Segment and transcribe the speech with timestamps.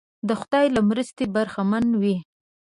[0.27, 2.15] د خدای له مرستې برخمن وي.